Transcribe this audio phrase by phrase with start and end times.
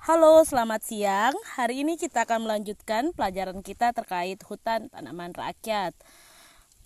[0.00, 1.36] Halo, selamat siang.
[1.60, 5.92] Hari ini kita akan melanjutkan pelajaran kita terkait hutan tanaman rakyat.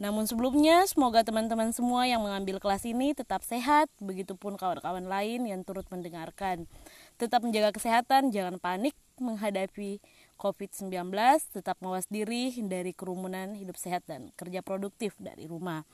[0.03, 5.63] Namun sebelumnya, semoga teman-teman semua yang mengambil kelas ini tetap sehat, begitupun kawan-kawan lain yang
[5.63, 6.67] turut mendengarkan.
[7.14, 10.03] Tetap menjaga kesehatan, jangan panik menghadapi
[10.35, 11.15] COVID-19,
[11.54, 15.87] tetap mawas diri, hindari kerumunan, hidup sehat, dan kerja produktif dari rumah.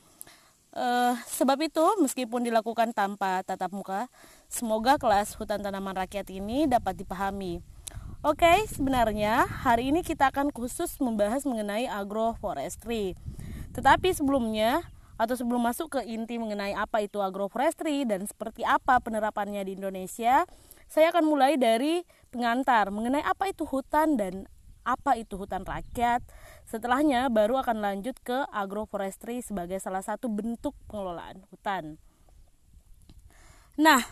[0.71, 4.07] Uh, sebab itu, meskipun dilakukan tanpa tatap muka,
[4.51, 7.63] semoga kelas hutan tanaman rakyat ini dapat dipahami.
[8.21, 13.17] Oke, sebenarnya hari ini kita akan khusus membahas mengenai agroforestry.
[13.73, 14.85] Tetapi sebelumnya,
[15.17, 20.45] atau sebelum masuk ke inti mengenai apa itu agroforestry dan seperti apa penerapannya di Indonesia,
[20.91, 24.51] saya akan mulai dari pengantar mengenai apa itu hutan dan
[24.85, 26.21] apa itu hutan rakyat.
[26.69, 31.97] Setelahnya baru akan lanjut ke agroforestry sebagai salah satu bentuk pengelolaan hutan.
[33.81, 34.05] Nah,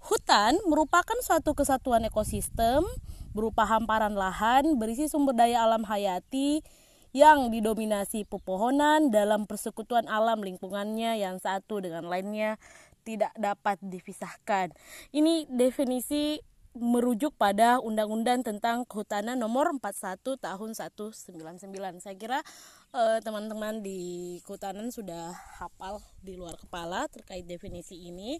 [0.00, 2.84] hutan merupakan suatu kesatuan ekosistem
[3.30, 6.64] berupa hamparan lahan berisi sumber daya alam hayati
[7.10, 12.54] yang didominasi pepohonan dalam persekutuan alam lingkungannya yang satu dengan lainnya
[13.02, 14.70] tidak dapat dipisahkan.
[15.10, 16.38] Ini definisi
[16.70, 21.98] merujuk pada Undang-Undang tentang Kehutanan Nomor 41 Tahun 199.
[21.98, 22.38] Saya kira
[22.94, 28.38] eh, teman-teman di Kehutanan sudah hafal di luar kepala terkait definisi ini.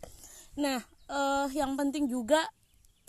[0.54, 0.78] Nah,
[1.10, 2.46] uh, yang penting juga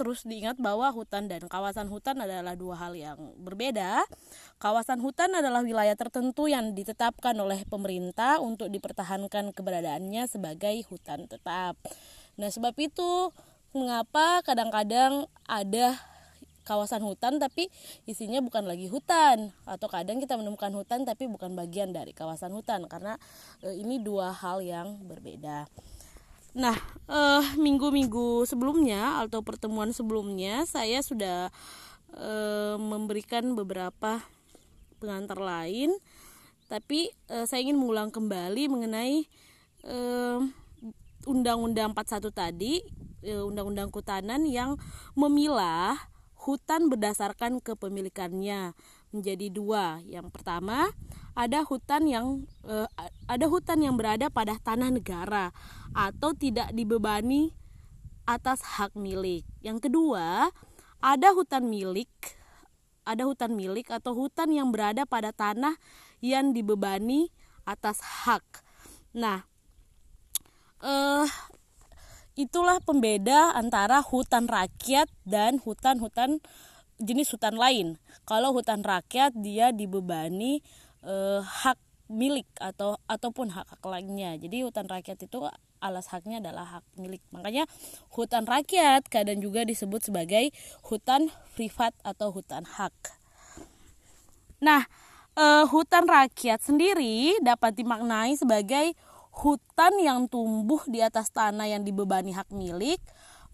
[0.01, 4.01] terus diingat bahwa hutan dan kawasan hutan adalah dua hal yang berbeda.
[4.57, 11.77] Kawasan hutan adalah wilayah tertentu yang ditetapkan oleh pemerintah untuk dipertahankan keberadaannya sebagai hutan tetap.
[12.41, 13.29] Nah, sebab itu
[13.77, 16.01] mengapa kadang-kadang ada
[16.65, 17.69] kawasan hutan tapi
[18.05, 22.85] isinya bukan lagi hutan atau kadang kita menemukan hutan tapi bukan bagian dari kawasan hutan
[22.85, 23.17] karena
[23.65, 25.65] e, ini dua hal yang berbeda.
[26.51, 26.75] Nah,
[27.07, 31.47] eh, minggu-minggu sebelumnya atau pertemuan sebelumnya saya sudah
[32.11, 34.19] eh, memberikan beberapa
[34.99, 35.95] pengantar lain,
[36.67, 39.25] tapi eh, saya ingin mengulang kembali mengenai
[41.25, 42.85] Undang-Undang 41 tadi
[43.25, 44.77] undang-undang kehutanan yang
[45.17, 45.97] memilah
[46.37, 48.77] hutan berdasarkan kepemilikannya
[49.11, 49.99] menjadi dua.
[50.07, 50.91] Yang pertama,
[51.35, 52.87] ada hutan yang eh,
[53.27, 55.55] ada hutan yang berada pada tanah negara
[55.95, 57.55] atau tidak dibebani
[58.27, 59.47] atas hak milik.
[59.63, 60.51] Yang kedua,
[61.03, 62.09] ada hutan milik
[63.05, 65.77] ada hutan milik atau hutan yang berada pada tanah
[66.21, 67.33] yang dibebani
[67.65, 68.45] atas hak.
[69.17, 69.45] Nah,
[70.85, 71.27] eh
[72.37, 76.39] itulah pembeda antara hutan rakyat dan hutan-hutan
[77.01, 77.97] jenis hutan lain.
[78.23, 80.61] Kalau hutan rakyat dia dibebani
[81.03, 81.77] eh, hak
[82.11, 84.35] milik atau ataupun hak hak lainnya.
[84.35, 85.47] Jadi hutan rakyat itu
[85.81, 87.23] alas haknya adalah hak milik.
[87.33, 87.65] Makanya
[88.13, 90.53] hutan rakyat kadang juga disebut sebagai
[90.85, 92.93] hutan privat atau hutan hak.
[94.61, 94.85] Nah,
[95.33, 98.93] eh, hutan rakyat sendiri dapat dimaknai sebagai
[99.31, 102.99] hutan yang tumbuh di atas tanah yang dibebani hak milik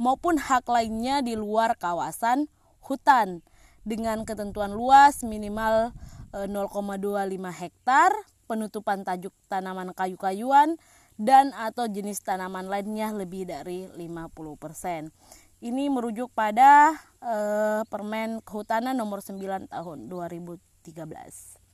[0.02, 2.50] maupun hak lainnya di luar kawasan
[2.88, 3.44] hutan
[3.84, 5.92] dengan ketentuan luas minimal
[6.32, 8.12] 0,25 eh, hektar,
[8.48, 10.80] penutupan tajuk tanaman kayu-kayuan
[11.20, 15.12] dan atau jenis tanaman lainnya lebih dari 50%.
[15.58, 21.68] Ini merujuk pada eh, Permen Kehutanan nomor 9 tahun 2013.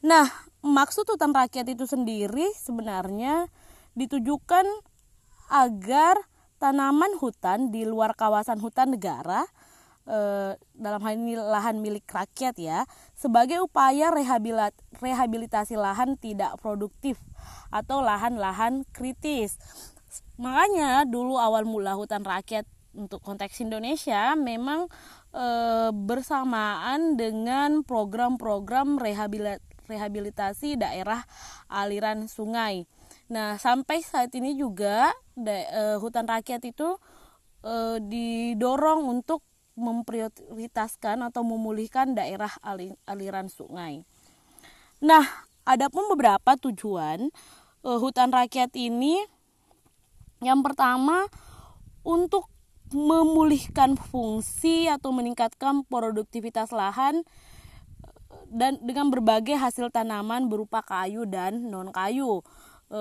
[0.00, 0.26] Nah,
[0.64, 3.52] maksud hutan rakyat itu sendiri sebenarnya
[3.92, 4.64] ditujukan
[5.52, 6.16] agar
[6.60, 9.48] tanaman hutan di luar kawasan hutan negara
[10.04, 12.84] eh, dalam hal ini lahan milik rakyat ya
[13.16, 14.12] sebagai upaya
[15.00, 17.16] rehabilitasi lahan tidak produktif
[17.72, 19.56] atau lahan-lahan kritis.
[20.36, 24.90] Makanya dulu awal mula hutan rakyat untuk konteks Indonesia memang
[25.30, 25.46] e,
[25.94, 31.26] bersamaan dengan program-program rehabilitasi rehabilitasi daerah
[31.66, 32.86] aliran sungai.
[33.26, 35.10] Nah, sampai saat ini juga
[35.40, 37.00] da, e, hutan rakyat itu
[37.64, 39.42] e, didorong untuk
[39.80, 42.52] memprioritaskan atau memulihkan daerah
[43.08, 44.04] aliran sungai.
[45.00, 45.24] Nah,
[45.64, 47.32] adapun beberapa tujuan
[47.80, 49.24] e, hutan rakyat ini
[50.44, 51.28] yang pertama
[52.04, 52.48] untuk
[52.90, 57.22] memulihkan fungsi atau meningkatkan produktivitas lahan
[58.50, 62.42] dan dengan berbagai hasil tanaman berupa kayu dan non kayu.
[62.90, 63.00] E,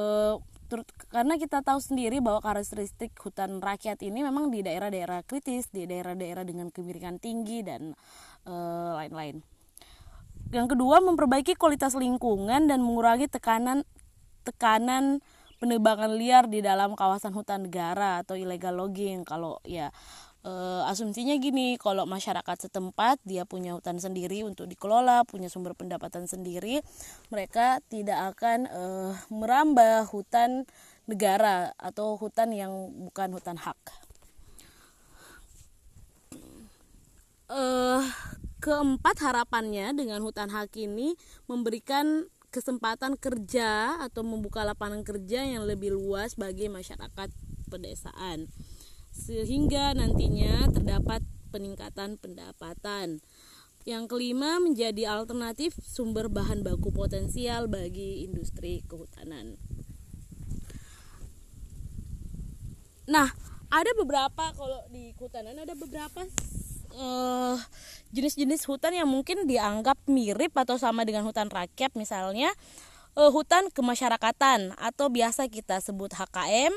[1.09, 6.45] karena kita tahu sendiri bahwa karakteristik hutan rakyat ini memang di daerah-daerah kritis, di daerah-daerah
[6.45, 7.97] dengan kemiringan tinggi dan
[8.45, 9.41] eh, lain-lain.
[10.49, 13.85] Yang kedua, memperbaiki kualitas lingkungan dan mengurangi tekanan
[14.41, 15.21] tekanan
[15.59, 19.27] penebangan liar di dalam kawasan hutan negara atau illegal logging.
[19.27, 19.91] Kalau ya
[20.43, 20.51] e,
[20.87, 26.79] asumsinya gini kalau masyarakat setempat dia punya hutan sendiri untuk dikelola punya sumber pendapatan sendiri
[27.31, 28.83] mereka tidak akan e,
[29.31, 30.63] merambah hutan
[31.09, 32.71] negara atau hutan yang
[33.09, 33.79] bukan hutan hak.
[37.49, 37.63] E,
[38.61, 41.17] keempat harapannya dengan hutan hak ini
[41.49, 47.29] memberikan kesempatan kerja atau membuka lapangan kerja yang lebih luas bagi masyarakat
[47.69, 48.49] pedesaan
[49.13, 53.21] sehingga nantinya terdapat peningkatan pendapatan.
[53.87, 59.57] Yang kelima menjadi alternatif sumber bahan baku potensial bagi industri kehutanan.
[63.09, 63.33] Nah,
[63.73, 66.25] ada beberapa kalau di kehutanan ada beberapa
[66.93, 67.57] uh,
[68.13, 72.49] jenis-jenis hutan yang mungkin dianggap mirip atau sama dengan hutan rakyat misalnya
[73.17, 76.73] uh, hutan kemasyarakatan atau biasa kita sebut HKM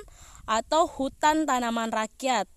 [0.47, 2.51] atau hutan tanaman rakyat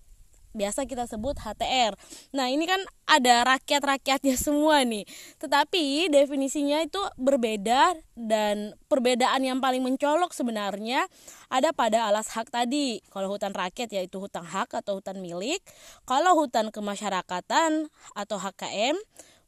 [0.56, 1.92] biasa kita sebut HTR.
[2.32, 5.04] Nah, ini kan ada rakyat-rakyatnya semua nih.
[5.36, 11.04] Tetapi definisinya itu berbeda dan perbedaan yang paling mencolok sebenarnya
[11.52, 13.04] ada pada alas hak tadi.
[13.12, 15.60] Kalau hutan rakyat yaitu hutan hak atau hutan milik.
[16.08, 18.96] Kalau hutan kemasyarakatan atau HKM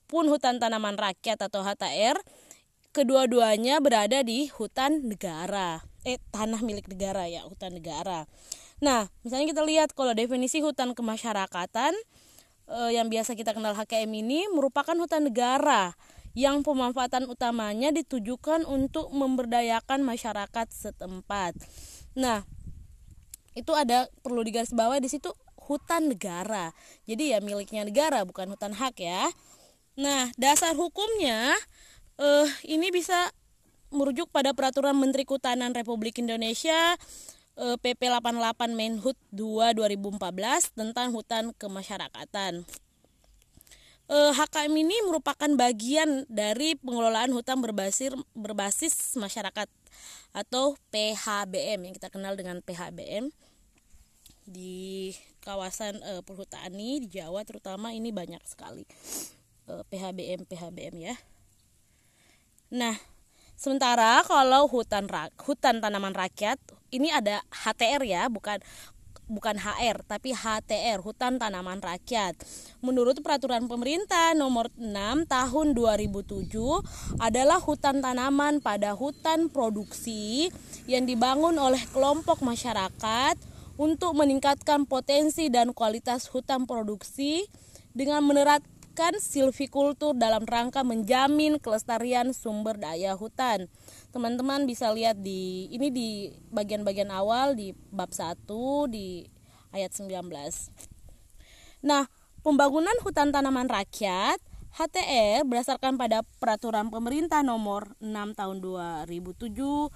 [0.05, 2.20] pun hutan tanaman rakyat atau HTR
[2.96, 8.29] kedua-duanya berada di hutan negara eh tanah milik negara ya hutan negara.
[8.79, 11.95] Nah misalnya kita lihat kalau definisi hutan kemasyarakatan
[12.71, 15.95] eh, yang biasa kita kenal HKM ini merupakan hutan negara
[16.39, 21.59] yang pemanfaatan utamanya ditujukan untuk memberdayakan masyarakat setempat.
[22.15, 22.47] Nah
[23.59, 26.71] itu ada perlu digarisbawahi di situ hutan negara.
[27.11, 29.27] Jadi ya miliknya negara bukan hutan hak ya.
[29.99, 31.59] Nah dasar hukumnya
[32.23, 33.35] uh, ini bisa
[33.88, 36.96] merujuk pada peraturan Menteri Kehutanan Republik Indonesia
[37.58, 42.62] PP 88 Menhut 2 2014 tentang hutan kemasyarakatan.
[44.08, 49.69] Uh, eh, HKM ini merupakan bagian dari pengelolaan hutan berbasis berbasis masyarakat
[50.32, 53.29] atau PHBM yang kita kenal dengan PHBM
[54.49, 55.12] di
[55.44, 58.88] kawasan uh, perhutani di Jawa terutama ini banyak sekali
[59.69, 61.14] uh, PHBM PHBM ya.
[62.73, 62.96] Nah,
[63.58, 65.10] sementara kalau hutan
[65.43, 66.56] hutan tanaman rakyat
[66.88, 68.62] ini ada HTR ya, bukan
[69.28, 72.32] bukan HR tapi HTR hutan tanaman rakyat.
[72.81, 76.49] Menurut peraturan pemerintah nomor 6 tahun 2007
[77.20, 80.49] adalah hutan tanaman pada hutan produksi
[80.88, 83.37] yang dibangun oleh kelompok masyarakat
[83.76, 87.46] untuk meningkatkan potensi dan kualitas hutan produksi
[87.93, 88.64] dengan menerat
[88.99, 93.71] menerapkan silvikultur dalam rangka menjamin kelestarian sumber daya hutan.
[94.11, 96.09] Teman-teman bisa lihat di ini di
[96.50, 98.43] bagian-bagian awal di bab 1
[98.91, 99.23] di
[99.71, 100.11] ayat 19.
[101.87, 102.11] Nah,
[102.43, 104.43] pembangunan hutan tanaman rakyat
[104.75, 109.94] HTR berdasarkan pada peraturan pemerintah nomor 6 tahun 2007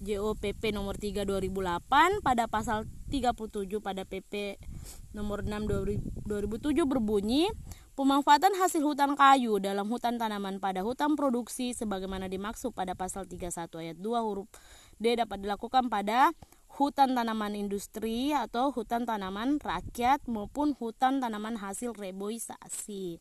[0.00, 4.56] JOPP nomor 3 2008 pada pasal 37 pada PP
[5.12, 5.68] nomor 6
[6.24, 6.24] 2007
[6.84, 7.48] berbunyi
[7.96, 13.72] Pemanfaatan hasil hutan kayu dalam hutan tanaman pada hutan produksi sebagaimana dimaksud pada pasal 31
[13.72, 14.52] ayat 2 huruf
[15.00, 16.36] D dapat dilakukan pada
[16.76, 23.16] hutan tanaman industri atau hutan tanaman rakyat maupun hutan tanaman hasil reboisasi.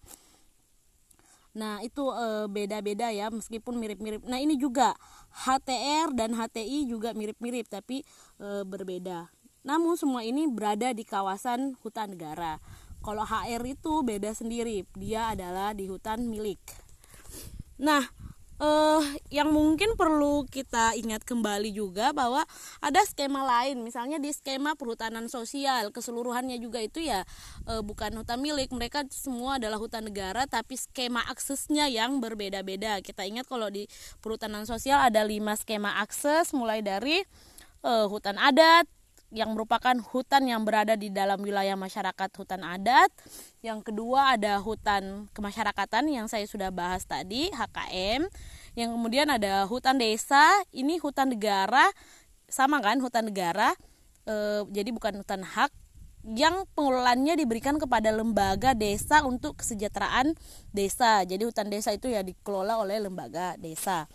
[1.55, 4.27] Nah, itu e, beda-beda ya meskipun mirip-mirip.
[4.27, 4.91] Nah, ini juga
[5.47, 8.03] HTR dan HTI juga mirip-mirip tapi
[8.43, 9.31] e, berbeda.
[9.63, 12.59] Namun semua ini berada di kawasan hutan negara.
[13.05, 16.57] Kalau HR itu beda sendiri, dia adalah di hutan milik.
[17.77, 18.01] Nah,
[18.57, 22.41] eh, yang mungkin perlu kita ingat kembali juga bahwa
[22.81, 27.29] ada skema lain, misalnya di skema perhutanan sosial keseluruhannya juga itu ya
[27.69, 33.05] eh, bukan hutan milik, mereka semua adalah hutan negara, tapi skema aksesnya yang berbeda-beda.
[33.05, 33.85] Kita ingat kalau di
[34.17, 37.21] perhutanan sosial ada lima skema akses, mulai dari
[37.85, 38.89] eh, hutan adat,
[39.33, 43.09] yang merupakan hutan yang berada di dalam wilayah masyarakat hutan adat.
[43.65, 48.27] Yang kedua ada hutan kemasyarakatan yang saya sudah bahas tadi, HKM.
[48.77, 51.89] Yang kemudian ada hutan desa, ini hutan negara,
[52.45, 53.73] sama kan hutan negara.
[54.27, 55.73] E, jadi bukan hutan hak
[56.25, 60.33] yang pengelolaannya diberikan kepada lembaga desa untuk kesejahteraan
[60.73, 61.21] desa.
[61.21, 64.09] Jadi hutan desa itu ya dikelola oleh lembaga desa.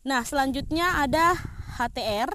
[0.00, 1.36] Nah, selanjutnya ada
[1.76, 2.32] HTR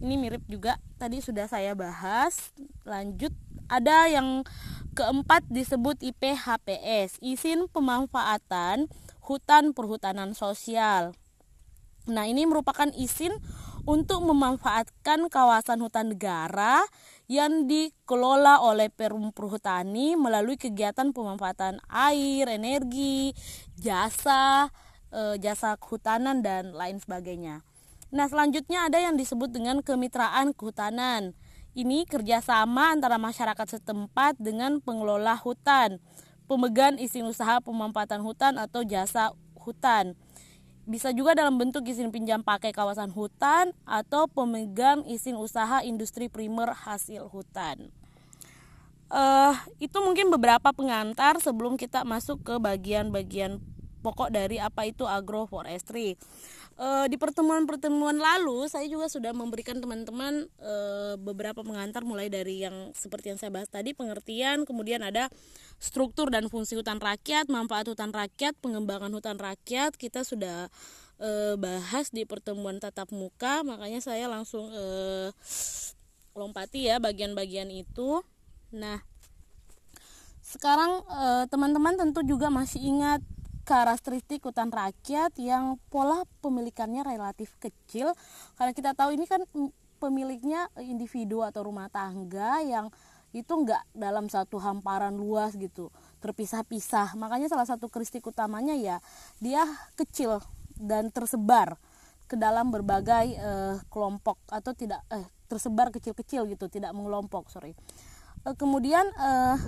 [0.00, 2.52] ini mirip juga tadi sudah saya bahas
[2.84, 3.32] lanjut
[3.66, 4.46] ada yang
[4.96, 8.88] keempat disebut IPHPS izin pemanfaatan
[9.24, 11.12] hutan perhutanan sosial
[12.06, 13.34] nah ini merupakan izin
[13.86, 16.82] untuk memanfaatkan kawasan hutan negara
[17.30, 23.30] yang dikelola oleh Perum Perhutani melalui kegiatan pemanfaatan air, energi,
[23.78, 24.74] jasa,
[25.14, 27.62] e, jasa kehutanan dan lain sebagainya.
[28.16, 31.36] Nah selanjutnya ada yang disebut dengan kemitraan kehutanan.
[31.76, 36.00] Ini kerjasama antara masyarakat setempat dengan pengelola hutan,
[36.48, 40.16] pemegang izin usaha pemanfaatan hutan atau jasa hutan.
[40.88, 46.72] Bisa juga dalam bentuk izin pinjam pakai kawasan hutan atau pemegang izin usaha industri primer
[46.72, 47.92] hasil hutan.
[49.12, 53.60] Uh, itu mungkin beberapa pengantar sebelum kita masuk ke bagian-bagian
[54.00, 56.14] pokok dari apa itu agroforestry
[56.76, 62.92] uh, di pertemuan-pertemuan lalu saya juga sudah memberikan teman-teman uh, beberapa pengantar mulai dari yang
[62.92, 65.32] seperti yang saya bahas tadi pengertian kemudian ada
[65.80, 69.96] struktur dan fungsi hutan rakyat manfaat hutan rakyat pengembangan hutan rakyat.
[69.96, 70.72] Kita sudah
[71.20, 75.28] uh, bahas di pertemuan tatap muka makanya saya langsung uh,
[76.36, 78.20] lompati ya bagian-bagian itu.
[78.72, 79.00] Nah
[80.46, 81.02] sekarang
[81.50, 83.18] teman-teman tentu juga masih ingat
[83.66, 88.14] karakteristik hutan rakyat yang pola pemilikannya relatif kecil.
[88.54, 89.42] Karena kita tahu ini kan
[89.98, 92.94] pemiliknya individu atau rumah tangga yang
[93.34, 95.90] itu enggak dalam satu hamparan luas gitu
[96.22, 97.18] terpisah-pisah.
[97.18, 99.02] Makanya salah satu karakteristik utamanya ya
[99.42, 99.66] dia
[99.98, 100.38] kecil
[100.78, 101.74] dan tersebar
[102.30, 107.70] ke dalam berbagai uh, kelompok atau tidak eh tersebar kecil-kecil gitu tidak mengelompok sorry
[108.54, 109.58] kemudian uh,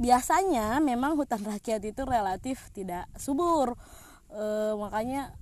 [0.00, 3.76] biasanya memang hutan rakyat itu relatif tidak subur.
[4.32, 5.36] E, makanya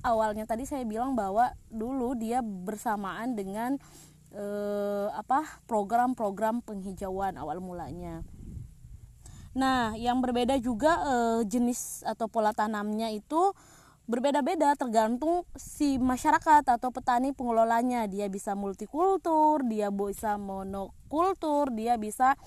[0.00, 3.76] awalnya tadi saya bilang bahwa dulu dia bersamaan dengan
[5.16, 8.20] apa program-program penghijauan awal mulanya.
[9.56, 10.92] Nah yang berbeda juga
[11.48, 13.56] jenis atau pola tanamnya itu
[14.06, 22.38] berbeda-beda tergantung si masyarakat atau petani pengelolanya dia bisa multikultur dia bisa monokultur dia bisa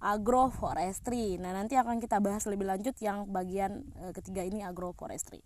[0.00, 1.36] agroforestry.
[1.36, 5.44] Nah, nanti akan kita bahas lebih lanjut yang bagian e, ketiga ini agroforestry.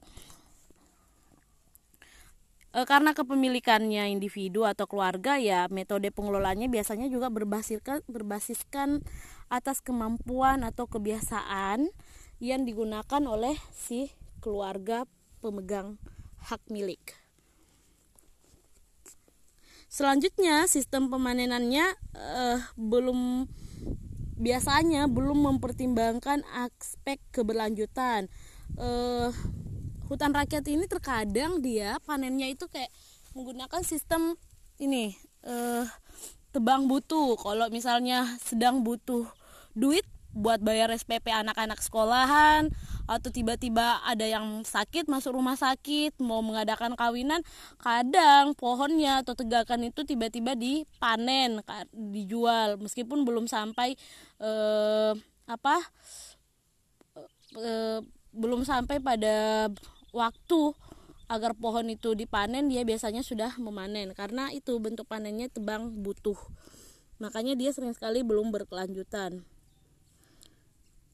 [2.71, 9.03] E, karena kepemilikannya individu atau keluarga ya metode pengelolaannya biasanya juga berbasiskan berbasiskan
[9.51, 11.91] atas kemampuan atau kebiasaan
[12.39, 15.03] yang digunakan oleh si keluarga
[15.45, 16.01] pemegang
[16.41, 17.13] hak milik.
[19.93, 21.85] Selanjutnya sistem pemanenannya
[22.17, 23.45] uh, belum
[24.35, 28.27] biasanya belum mempertimbangkan aspek keberlanjutan
[28.75, 29.31] uh,
[30.11, 32.91] hutan rakyat ini terkadang dia panennya itu kayak
[33.39, 34.35] menggunakan sistem
[34.83, 35.15] ini
[35.47, 35.87] uh,
[36.51, 39.31] tebang butuh kalau misalnya sedang butuh
[39.79, 42.75] duit buat bayar SPP anak-anak sekolahan
[43.07, 47.47] atau tiba-tiba ada yang sakit masuk rumah sakit mau mengadakan kawinan
[47.79, 51.63] kadang pohonnya atau tegakan itu tiba-tiba dipanen
[51.95, 52.83] dijual.
[52.83, 53.95] Meskipun belum sampai
[54.43, 55.13] eh,
[55.47, 55.77] apa
[57.55, 58.03] eh,
[58.35, 59.71] belum sampai pada
[60.11, 60.75] waktu
[61.31, 64.11] agar pohon itu dipanen dia biasanya sudah memanen.
[64.19, 66.37] Karena itu bentuk panennya tebang butuh.
[67.23, 69.54] Makanya dia sering sekali belum berkelanjutan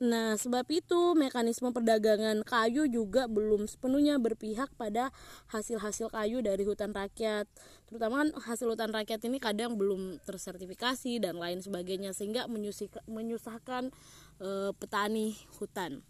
[0.00, 5.12] Nah, sebab itu mekanisme perdagangan kayu juga belum sepenuhnya berpihak pada
[5.52, 7.44] hasil-hasil kayu dari hutan rakyat.
[7.84, 12.48] Terutama kan hasil hutan rakyat ini kadang belum tersertifikasi dan lain sebagainya sehingga
[13.12, 13.92] menyusahkan
[14.40, 16.00] e, petani hutan.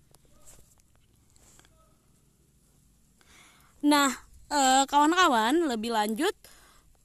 [3.82, 4.14] Nah,
[4.47, 6.38] kawan kawan-kawan lebih lanjut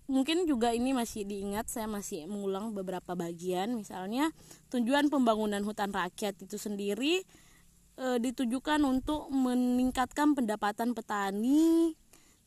[0.05, 3.73] mungkin juga ini masih diingat saya masih mengulang beberapa bagian.
[3.73, 4.29] Misalnya
[4.69, 7.25] tujuan pembangunan hutan rakyat itu sendiri
[7.97, 11.97] e, ditujukan untuk meningkatkan pendapatan petani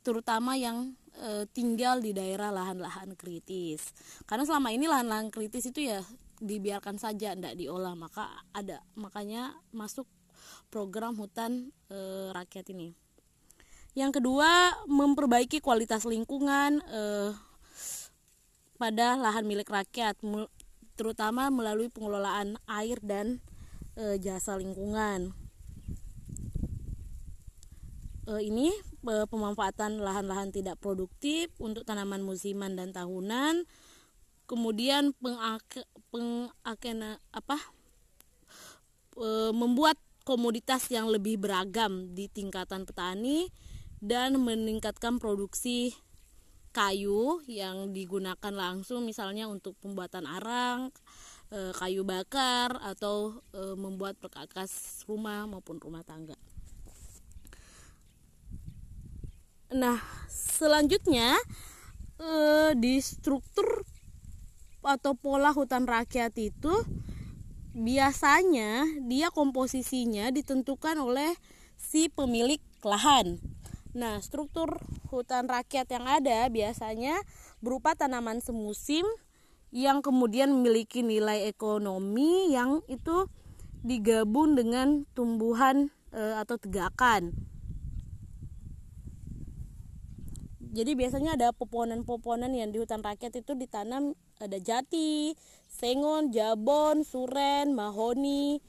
[0.06, 3.90] terutama yang e, tinggal di daerah lahan-lahan kritis.
[4.24, 6.00] Karena selama ini lahan-lahan kritis itu ya
[6.38, 7.98] dibiarkan saja tidak diolah.
[7.98, 10.06] Maka ada makanya masuk
[10.70, 12.94] program hutan e, rakyat ini.
[13.98, 17.34] Yang kedua memperbaiki kualitas lingkungan eh,
[18.78, 20.14] pada lahan milik rakyat
[20.94, 23.42] terutama melalui pengelolaan air dan
[23.98, 25.34] e, jasa lingkungan.
[28.26, 28.70] E, ini
[29.02, 33.66] e, pemanfaatan lahan-lahan tidak produktif untuk tanaman musiman dan tahunan.
[34.48, 37.58] Kemudian pengake, pengakena apa?
[39.18, 43.50] E, membuat komoditas yang lebih beragam di tingkatan petani
[43.98, 45.94] dan meningkatkan produksi
[46.78, 50.94] kayu yang digunakan langsung misalnya untuk pembuatan arang,
[51.50, 56.38] e, kayu bakar atau e, membuat perkakas rumah maupun rumah tangga.
[59.68, 60.00] Nah,
[60.32, 61.36] selanjutnya
[62.16, 63.84] eh, di struktur
[64.80, 66.72] atau pola hutan rakyat itu
[67.76, 71.36] biasanya dia komposisinya ditentukan oleh
[71.76, 73.36] si pemilik lahan.
[73.92, 77.16] Nah, struktur hutan rakyat yang ada biasanya
[77.64, 79.04] berupa tanaman semusim
[79.72, 83.28] yang kemudian memiliki nilai ekonomi yang itu
[83.84, 87.36] digabung dengan tumbuhan e, atau tegakan.
[90.68, 95.32] Jadi biasanya ada pepohonan-pepohonan yang di hutan rakyat itu ditanam ada jati,
[95.66, 98.60] sengon, jabon, suren, mahoni,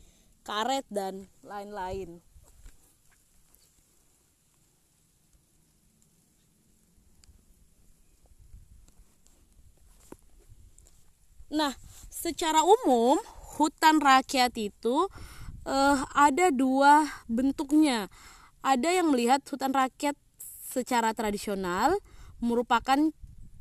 [0.48, 2.24] karet dan lain-lain.
[11.50, 11.74] Nah,
[12.14, 13.18] secara umum
[13.58, 15.10] hutan rakyat itu
[15.66, 18.08] uh, ada dua bentuknya.
[18.62, 20.14] Ada yang melihat hutan rakyat
[20.70, 21.98] secara tradisional
[22.38, 23.10] merupakan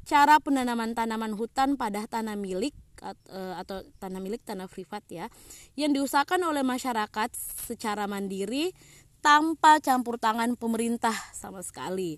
[0.04, 2.72] cara penanaman tanaman hutan pada tanah milik
[3.04, 5.28] eh, atau tanah milik tanah privat ya
[5.76, 7.28] yang diusahakan oleh masyarakat
[7.68, 8.72] secara mandiri
[9.20, 12.16] tanpa campur tangan pemerintah sama sekali.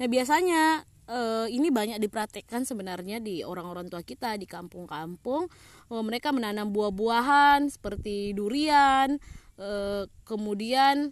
[0.00, 5.50] Nah, biasanya uh, ini banyak dipraktekkan sebenarnya di orang-orang tua kita di kampung-kampung.
[5.90, 9.18] Uh, mereka menanam buah-buahan seperti durian,
[9.58, 11.10] uh, kemudian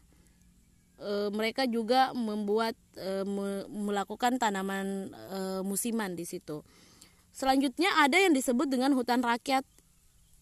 [1.02, 6.62] uh, mereka juga membuat uh, me melakukan tanaman uh, musiman di situ.
[7.34, 9.62] Selanjutnya ada yang disebut dengan hutan rakyat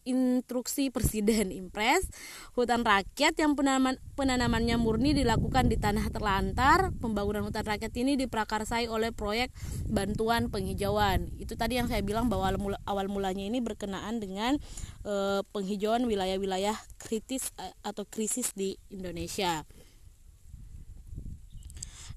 [0.08, 2.08] instruksi Presiden Impres,
[2.56, 6.96] hutan rakyat yang penanaman, penanamannya murni dilakukan di tanah terlantar.
[6.96, 9.52] Pembangunan hutan rakyat ini diprakarsai oleh proyek
[9.84, 11.36] bantuan penghijauan.
[11.36, 14.54] Itu tadi yang saya bilang bahwa awal, mula, awal mulanya ini berkenaan dengan
[15.02, 19.66] e, penghijauan wilayah-wilayah kritis e, atau krisis di Indonesia.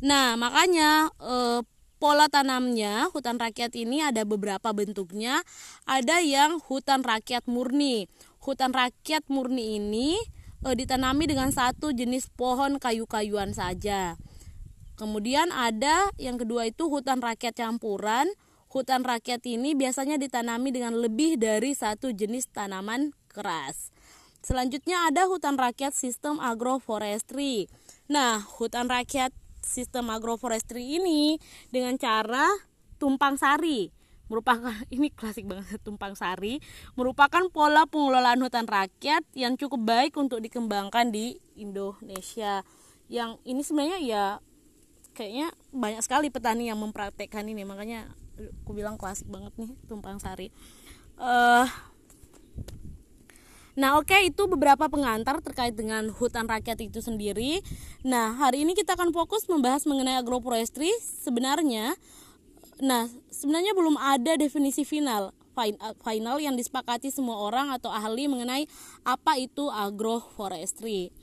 [0.05, 1.65] Nah, makanya e,
[1.99, 5.43] pola tanamnya hutan rakyat ini ada beberapa bentuknya.
[5.83, 8.07] Ada yang hutan rakyat murni.
[8.39, 10.15] Hutan rakyat murni ini
[10.63, 14.15] e, ditanami dengan satu jenis pohon kayu-kayuan saja.
[14.95, 18.31] Kemudian ada yang kedua itu hutan rakyat campuran.
[18.71, 23.91] Hutan rakyat ini biasanya ditanami dengan lebih dari satu jenis tanaman keras.
[24.39, 27.67] Selanjutnya ada hutan rakyat sistem agroforestry.
[28.07, 29.35] Nah hutan rakyat
[29.69, 31.37] sistem agroforestry ini
[31.69, 32.49] dengan cara
[32.97, 33.93] tumpang sari.
[34.29, 36.57] Merupakan ini klasik banget tumpang sari.
[36.97, 42.65] Merupakan pola pengelolaan hutan rakyat yang cukup baik untuk dikembangkan di Indonesia.
[43.09, 44.25] Yang ini sebenarnya ya
[45.13, 47.61] kayaknya banyak sekali petani yang mempraktekkan ini.
[47.65, 48.09] Makanya
[48.65, 50.49] aku bilang klasik banget nih tumpang sari.
[51.19, 51.67] Uh,
[53.79, 57.63] Nah, oke okay, itu beberapa pengantar terkait dengan hutan rakyat itu sendiri.
[58.03, 60.91] Nah, hari ini kita akan fokus membahas mengenai agroforestry.
[60.99, 61.95] Sebenarnya
[62.83, 65.31] nah, sebenarnya belum ada definisi final
[66.03, 68.67] final yang disepakati semua orang atau ahli mengenai
[69.07, 71.15] apa itu agroforestry.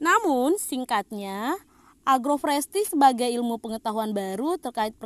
[0.00, 1.60] Namun, singkatnya,
[2.08, 4.96] agroforestry sebagai ilmu pengetahuan baru terkait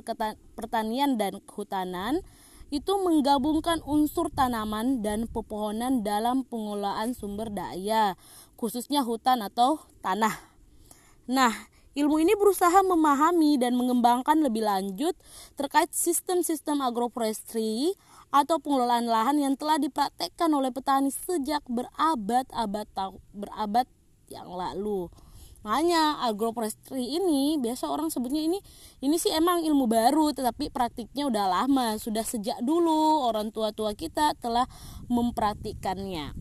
[0.55, 2.23] pertanian dan kehutanan
[2.71, 8.15] itu menggabungkan unsur tanaman dan pepohonan dalam pengelolaan sumber daya,
[8.55, 10.39] khususnya hutan atau tanah.
[11.27, 11.51] Nah,
[11.99, 15.19] ilmu ini berusaha memahami dan mengembangkan lebih lanjut
[15.59, 17.99] terkait sistem-sistem agroforestry
[18.31, 22.87] atau pengelolaan lahan yang telah dipraktekkan oleh petani sejak berabad-abad
[23.35, 23.87] berabad
[24.31, 25.11] yang lalu.
[25.61, 28.59] Makanya agroforestry ini biasa orang sebutnya ini
[29.05, 34.33] ini sih emang ilmu baru tetapi praktiknya udah lama, sudah sejak dulu orang tua-tua kita
[34.41, 34.65] telah
[35.13, 36.33] mempraktikkannya.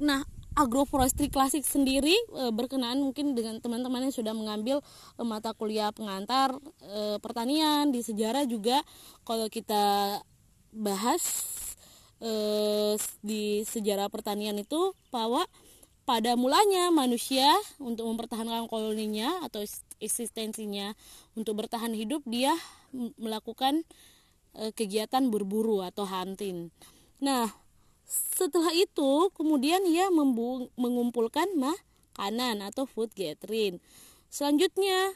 [0.00, 0.24] Nah,
[0.56, 4.80] agroforestry klasik sendiri e, berkenaan mungkin dengan teman-teman yang sudah mengambil
[5.16, 8.80] e, mata kuliah pengantar e, pertanian di sejarah juga
[9.28, 10.18] kalau kita
[10.72, 11.22] bahas
[12.20, 15.44] eh, di sejarah pertanian itu bahwa
[16.08, 17.46] pada mulanya manusia
[17.78, 19.62] untuk mempertahankan koloninya atau
[20.00, 20.96] eksistensinya
[21.38, 22.56] untuk bertahan hidup dia
[23.20, 23.84] melakukan
[24.56, 26.72] eh, kegiatan berburu atau hunting.
[27.20, 27.52] Nah,
[28.10, 30.10] setelah itu kemudian ia
[30.74, 33.78] mengumpulkan makanan atau food gathering.
[34.26, 35.14] Selanjutnya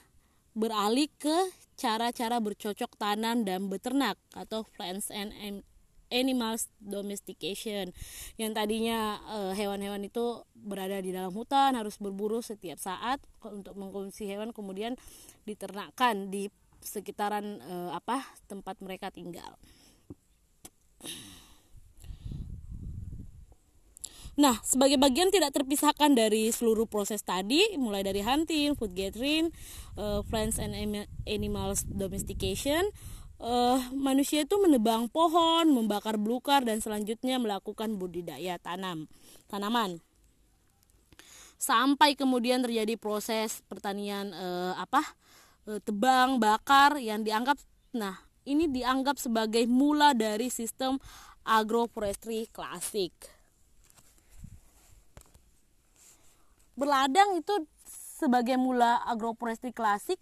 [0.54, 5.34] beralih ke cara-cara bercocok tanam dan beternak atau plants and
[6.14, 7.90] animals domestication
[8.38, 14.30] yang tadinya eh, hewan-hewan itu berada di dalam hutan harus berburu setiap saat untuk mengkonsumsi
[14.30, 14.94] hewan kemudian
[15.42, 16.48] diternakkan di
[16.84, 19.56] sekitaran uh, apa tempat mereka tinggal.
[24.34, 29.54] Nah, sebagai bagian tidak terpisahkan dari seluruh proses tadi, mulai dari hunting, food gathering,
[29.94, 30.74] uh, plants and
[31.22, 32.82] animals domestication,
[33.44, 39.04] uh, manusia itu menebang pohon, membakar belukar dan selanjutnya melakukan budidaya tanam,
[39.52, 40.00] tanaman.
[41.60, 45.04] Sampai kemudian terjadi proses pertanian uh, apa?
[45.68, 47.60] Uh, tebang, bakar yang dianggap
[47.92, 50.96] nah, ini dianggap sebagai mula dari sistem
[51.44, 53.12] agroforestry klasik.
[56.74, 57.54] berladang itu
[58.18, 60.18] sebagai mula agroforestry klasik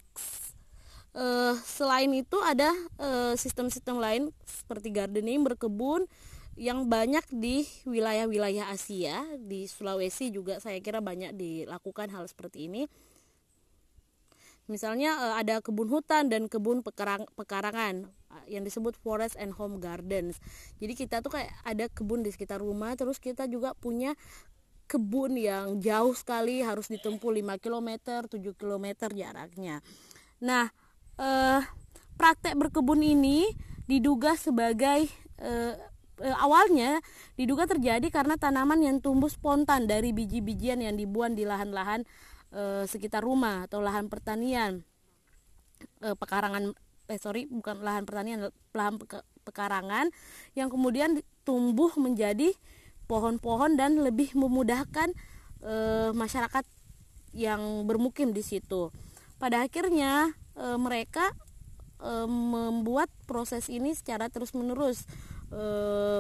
[1.17, 2.71] uh, selain itu ada
[3.01, 6.09] uh, sistem-sistem lain seperti gardening berkebun
[6.53, 12.85] yang banyak di wilayah-wilayah Asia di Sulawesi juga saya kira banyak dilakukan hal seperti ini
[14.69, 18.09] misalnya uh, ada kebun hutan dan kebun pekarang, pekarangan
[18.49, 20.41] yang disebut forest and home gardens
[20.81, 24.17] jadi kita tuh kayak ada kebun di sekitar rumah terus kita juga punya
[24.93, 27.89] kebun yang jauh sekali harus ditempuh 5 km,
[28.29, 29.81] 7 km jaraknya.
[30.45, 30.69] Nah,
[31.19, 31.61] eh,
[32.17, 33.51] praktek berkebun ini
[33.89, 35.11] diduga sebagai
[35.43, 35.75] eh,
[36.23, 37.03] eh, awalnya
[37.35, 42.07] diduga terjadi karena tanaman yang tumbuh spontan dari biji-bijian yang dibuang di lahan-lahan
[42.55, 44.87] eh, sekitar rumah atau lahan pertanian.
[46.01, 46.73] Eh, pekarangan
[47.11, 48.97] eh sorry bukan lahan pertanian, lahan
[49.43, 50.09] pekarangan
[50.55, 52.55] yang kemudian tumbuh menjadi
[53.11, 55.13] pohon-pohon dan lebih memudahkan
[55.61, 55.75] e,
[56.15, 56.65] masyarakat
[57.35, 58.95] yang bermukim di situ.
[59.37, 61.35] Pada akhirnya e, mereka
[61.99, 65.03] e, membuat proses ini secara terus-menerus
[65.51, 65.65] e,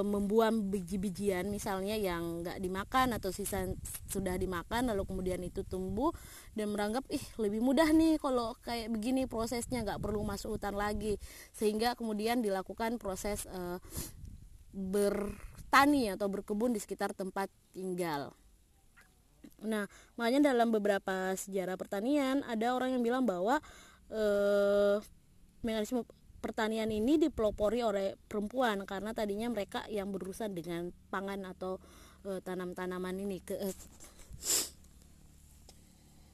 [0.02, 3.70] membuang biji-bijian misalnya yang nggak dimakan atau sisa
[4.10, 6.10] sudah dimakan lalu kemudian itu tumbuh
[6.58, 11.22] dan meranggap ih lebih mudah nih kalau kayak begini prosesnya nggak perlu masuk hutan lagi
[11.54, 13.78] sehingga kemudian dilakukan proses e,
[14.74, 15.38] ber
[15.72, 18.36] bertani atau berkebun di sekitar tempat tinggal.
[19.64, 19.88] Nah,
[20.20, 23.56] makanya dalam beberapa sejarah pertanian ada orang yang bilang bahwa
[24.12, 24.96] eh,
[25.64, 26.04] mekanisme
[26.42, 31.78] pertanian ini dipelopori oleh perempuan karena tadinya mereka yang berurusan dengan pangan atau
[32.28, 33.74] eh, tanam-tanaman ini ke eh.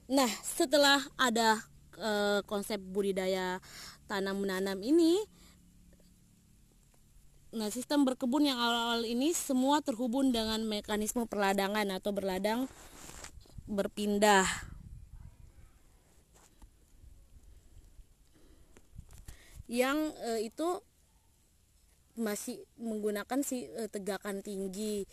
[0.08, 1.60] Nah, setelah ada
[2.00, 3.60] eh, konsep budidaya
[4.08, 5.20] tanam menanam ini
[7.48, 12.68] Nah, sistem berkebun yang awal-awal ini semua terhubung dengan mekanisme perladangan atau berladang
[13.64, 14.44] berpindah.
[19.68, 20.68] Yang e, itu
[22.18, 25.06] masih menggunakan si e, tegakan tinggi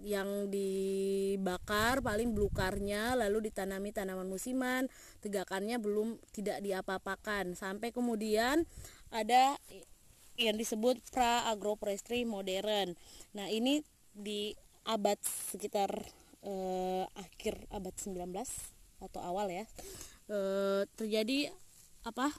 [0.00, 4.88] yang dibakar paling belukarnya lalu ditanami tanaman musiman
[5.20, 8.64] tegakannya belum tidak diapa-apakan sampai kemudian
[9.12, 9.60] ada
[10.40, 12.96] yang disebut pra agroforestry modern.
[13.36, 13.84] Nah, ini
[14.16, 14.56] di
[14.88, 15.20] abad
[15.52, 15.92] sekitar
[16.40, 18.24] eh, akhir abad 19
[19.04, 19.64] atau awal ya.
[20.32, 21.52] Eh, terjadi
[22.08, 22.32] apa?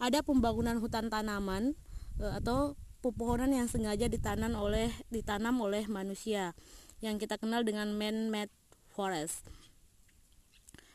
[0.00, 1.76] Ada pembangunan hutan tanaman
[2.16, 6.56] eh, atau pepohonan yang sengaja ditanam oleh ditanam oleh manusia
[7.00, 8.52] yang kita kenal dengan man-made
[8.92, 9.44] forest.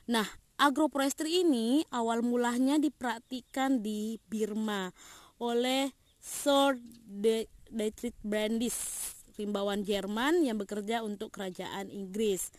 [0.05, 0.25] Nah,
[0.61, 4.93] agroforestry ini awal mulanya dipraktikkan di Birma
[5.41, 5.89] oleh
[6.21, 8.77] Sir Dietrich Brandis,
[9.33, 12.53] rimbawan Jerman yang bekerja untuk kerajaan Inggris.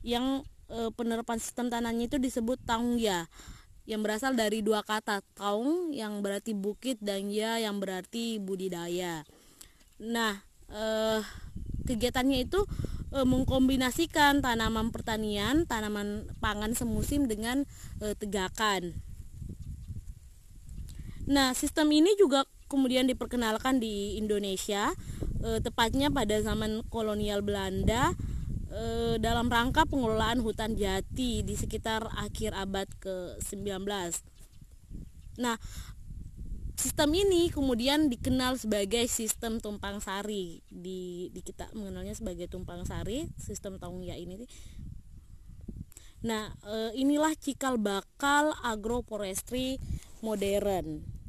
[0.00, 3.28] Yang e, penerapan sistem tanahnya itu disebut Taungya
[3.88, 9.24] yang berasal dari dua kata taung yang berarti bukit dan ya yang berarti budidaya.
[10.00, 10.84] Nah, e,
[11.88, 12.60] kegiatannya itu
[13.12, 17.66] e, mengkombinasikan tanaman pertanian, tanaman pangan semusim dengan
[18.00, 18.96] e, tegakan.
[21.30, 24.94] Nah, sistem ini juga kemudian diperkenalkan di Indonesia
[25.42, 28.14] e, tepatnya pada zaman kolonial Belanda
[28.70, 28.82] e,
[29.18, 33.84] dalam rangka pengelolaan hutan jati di sekitar akhir abad ke-19.
[35.42, 35.58] Nah,
[36.80, 40.64] sistem ini kemudian dikenal sebagai sistem tumpang sari.
[40.70, 44.48] Di, di kita mengenalnya sebagai tumpang sari sistem ya ini.
[46.20, 49.80] Nah e, inilah cikal bakal agroforestry
[50.20, 51.19] modern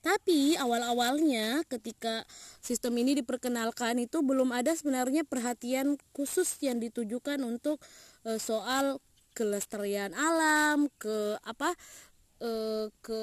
[0.00, 2.24] Tapi awal-awalnya ketika
[2.64, 7.76] sistem ini diperkenalkan itu belum ada sebenarnya perhatian khusus yang ditujukan untuk
[8.24, 8.96] e, soal
[9.36, 11.76] kelestarian alam, ke apa
[12.40, 12.50] e,
[13.04, 13.20] ke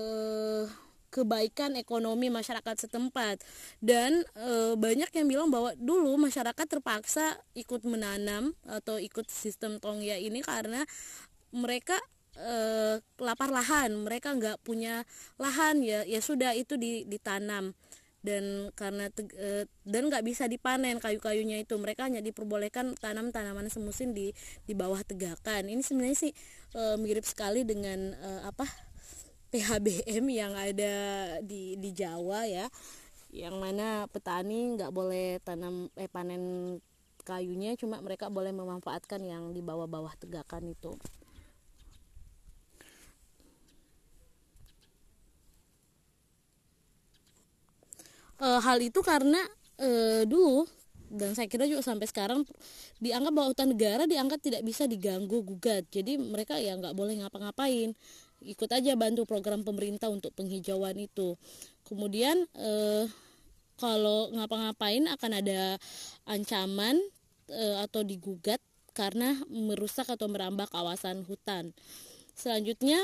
[1.09, 3.41] kebaikan ekonomi masyarakat setempat.
[3.81, 10.21] Dan e, banyak yang bilang bahwa dulu masyarakat terpaksa ikut menanam atau ikut sistem tongya
[10.21, 10.85] ini karena
[11.49, 11.97] mereka
[12.37, 13.93] eh, lapar lahan.
[13.97, 15.03] Mereka nggak punya
[15.41, 15.81] lahan.
[15.81, 17.73] Ya ya sudah itu ditanam.
[18.17, 21.77] Dan karena e, dan nggak bisa dipanen kayu-kayunya itu.
[21.79, 24.33] Mereka hanya diperbolehkan tanam tanaman semusim di
[24.67, 25.69] di bawah tegakan.
[25.71, 26.33] Ini sebenarnya sih
[26.75, 28.67] e, mirip sekali dengan e, apa
[29.53, 30.95] PHBM yang ada
[31.39, 32.67] di di Jawa ya.
[33.31, 36.75] Yang mana petani nggak boleh tanam eh panen
[37.23, 37.79] kayunya.
[37.79, 40.99] Cuma mereka boleh memanfaatkan yang di bawah-bawah tegakan itu
[48.37, 49.39] e, hal itu karena
[49.77, 50.65] e, dulu
[51.07, 52.43] dan saya kira juga sampai sekarang
[52.99, 55.87] dianggap bahwa hutan negara dianggap tidak bisa diganggu gugat.
[55.87, 57.95] Jadi mereka ya nggak boleh ngapa-ngapain.
[58.43, 61.39] Ikut aja bantu program pemerintah untuk penghijauan itu.
[61.87, 62.71] Kemudian e,
[63.79, 65.79] kalau ngapa-ngapain akan ada
[66.27, 66.99] ancaman
[67.47, 68.59] e, atau digugat
[68.91, 71.71] karena merusak atau merambah kawasan hutan.
[72.35, 72.99] Selanjutnya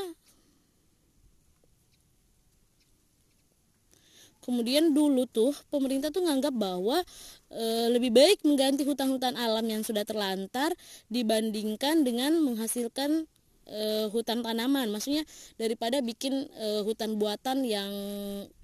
[4.44, 7.00] kemudian dulu tuh pemerintah tuh nganggap bahwa
[7.48, 10.76] e, lebih baik mengganti hutan-hutan alam yang sudah terlantar
[11.08, 13.26] dibandingkan dengan menghasilkan
[13.68, 14.92] e, hutan tanaman.
[14.92, 15.24] Maksudnya
[15.56, 17.92] daripada bikin e, hutan buatan yang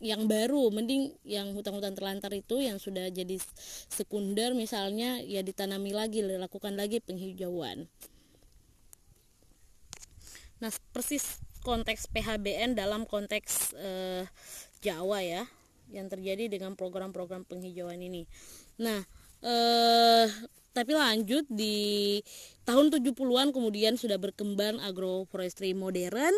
[0.04, 3.40] yang baru mending yang hutan-hutan terlantar itu yang sudah jadi
[3.88, 7.88] sekunder misalnya ya ditanami lagi dilakukan lagi penghijauan.
[10.60, 13.90] Nah persis konteks PHBN dalam konteks e,
[14.80, 15.44] Jawa ya
[15.90, 18.26] yang terjadi dengan program-program penghijauan ini.
[18.82, 19.02] Nah,
[19.42, 20.26] eh,
[20.70, 22.22] tapi lanjut di
[22.64, 26.34] tahun 70-an kemudian sudah berkembang agroforestry modern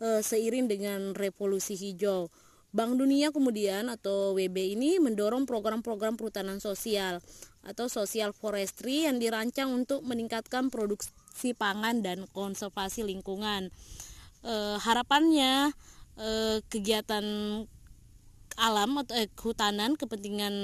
[0.00, 2.30] eh, seiring dengan revolusi hijau.
[2.72, 7.20] Bank Dunia kemudian atau WB ini mendorong program-program perhutanan sosial
[7.62, 13.68] atau social forestry yang dirancang untuk meningkatkan produksi pangan dan konservasi lingkungan.
[14.40, 15.76] E, harapannya
[16.16, 17.24] e, kegiatan
[18.56, 20.54] alam atau eh, kehutanan kepentingan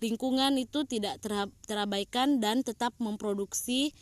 [0.00, 1.20] lingkungan itu tidak
[1.64, 3.92] terabaikan dan tetap memproduksi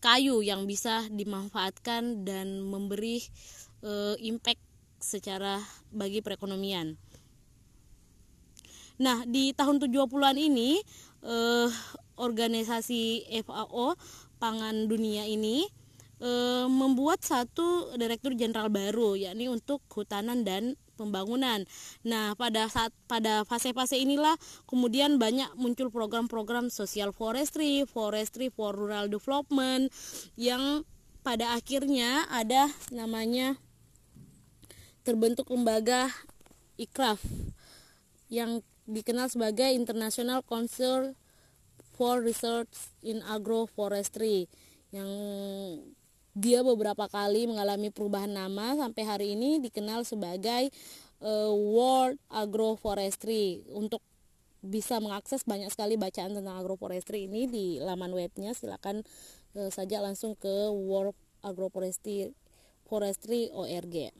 [0.00, 3.24] kayu yang bisa dimanfaatkan dan memberi
[3.84, 4.62] eh, impact
[5.00, 5.60] secara
[5.92, 6.96] bagi perekonomian.
[8.96, 10.80] Nah, di tahun 70-an ini
[11.20, 11.68] eh,
[12.16, 13.92] organisasi FAO
[14.36, 15.64] Pangan Dunia ini
[16.20, 16.30] e,
[16.68, 21.62] membuat satu direktur jenderal baru yakni untuk hutanan dan pembangunan.
[22.02, 29.06] Nah, pada saat pada fase-fase inilah kemudian banyak muncul program-program social forestry, forestry for rural
[29.06, 29.92] development
[30.34, 30.82] yang
[31.20, 33.60] pada akhirnya ada namanya
[35.06, 36.10] terbentuk lembaga
[36.80, 37.22] ICRAF
[38.26, 41.14] yang dikenal sebagai International Council
[41.94, 44.46] for Research in Agroforestry
[44.94, 45.08] yang
[46.36, 50.68] dia beberapa kali mengalami perubahan nama sampai hari ini dikenal sebagai
[51.24, 54.04] uh, World Agroforestry untuk
[54.60, 59.00] bisa mengakses banyak sekali bacaan tentang agroforestry ini di laman webnya silakan
[59.56, 62.28] uh, saja langsung ke World Agroforestry
[62.84, 64.12] Forestry ORG.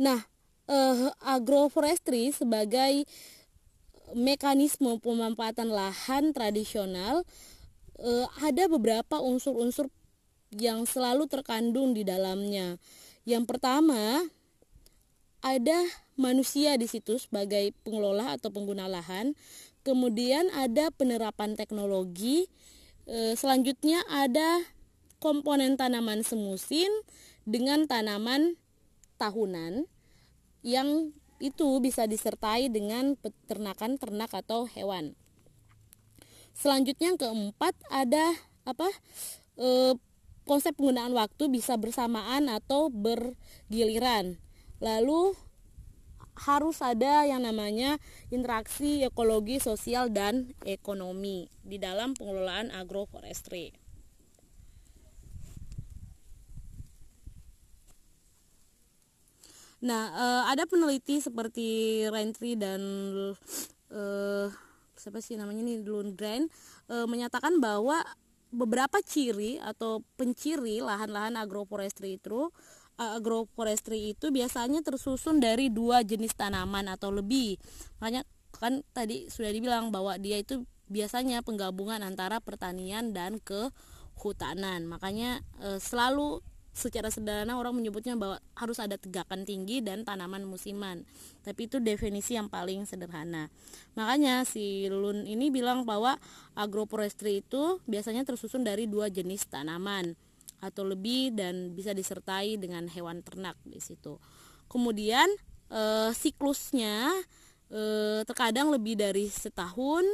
[0.00, 0.24] Nah,
[0.64, 3.04] uh, agroforestry sebagai
[4.16, 7.22] mekanisme pemanfaatan lahan tradisional
[7.98, 9.90] eh, ada beberapa unsur-unsur
[10.54, 12.74] yang selalu terkandung di dalamnya.
[13.22, 14.26] Yang pertama,
[15.40, 15.78] ada
[16.20, 19.32] manusia di situ sebagai pengelola atau pengguna lahan.
[19.86, 22.50] Kemudian ada penerapan teknologi.
[23.08, 24.60] E, selanjutnya ada
[25.22, 26.88] komponen tanaman semusim
[27.48, 28.60] dengan tanaman
[29.16, 29.88] tahunan
[30.60, 35.16] yang itu bisa disertai dengan peternakan ternak atau hewan.
[36.52, 38.36] Selanjutnya yang keempat ada
[38.68, 38.92] apa
[39.56, 39.96] e,
[40.44, 44.36] konsep penggunaan waktu bisa bersamaan atau bergiliran.
[44.84, 45.32] Lalu
[46.36, 53.79] harus ada yang namanya interaksi ekologi, sosial, dan ekonomi di dalam pengelolaan agroforestry.
[59.80, 62.80] Nah, uh, ada peneliti seperti Rentry dan
[63.88, 64.46] uh,
[64.92, 66.48] siapa sih namanya ini Lundgren
[66.92, 68.04] uh, menyatakan bahwa
[68.52, 72.50] beberapa ciri atau penciri lahan-lahan agroforestry itu
[73.00, 77.56] agroforestry itu biasanya tersusun dari dua jenis tanaman atau lebih.
[77.96, 84.84] Makanya kan tadi sudah dibilang bahwa dia itu biasanya penggabungan antara pertanian dan kehutanan.
[84.84, 91.02] Makanya e, selalu secara sederhana orang menyebutnya bahwa harus ada tegakan tinggi dan tanaman musiman.
[91.42, 93.50] Tapi itu definisi yang paling sederhana.
[93.98, 96.16] Makanya si Lun ini bilang bahwa
[96.54, 100.14] agroforestry itu biasanya tersusun dari dua jenis tanaman
[100.60, 104.20] atau lebih dan bisa disertai dengan hewan ternak di situ.
[104.70, 105.26] Kemudian
[105.72, 107.10] e, siklusnya
[107.72, 107.82] e,
[108.28, 110.04] terkadang lebih dari setahun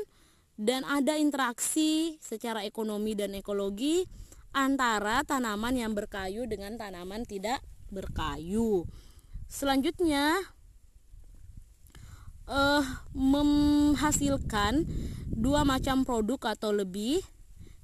[0.56, 4.08] dan ada interaksi secara ekonomi dan ekologi
[4.56, 7.60] antara tanaman yang berkayu dengan tanaman tidak
[7.92, 8.88] berkayu.
[9.52, 10.40] Selanjutnya
[12.48, 12.80] uh,
[13.12, 14.88] menghasilkan
[15.28, 17.20] dua macam produk atau lebih.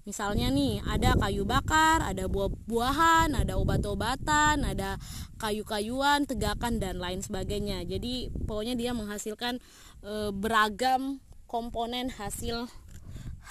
[0.02, 4.98] Misalnya nih, ada kayu bakar, ada buah-buahan, ada obat-obatan, ada
[5.38, 7.87] kayu-kayuan, tegakan dan lain sebagainya.
[7.87, 9.62] Jadi pokoknya dia menghasilkan
[10.02, 12.66] e, beragam komponen hasil